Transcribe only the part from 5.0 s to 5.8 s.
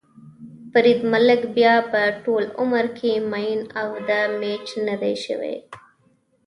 شوی.ههه